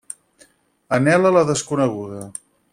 [0.97, 2.27] Anhela la desconeguda.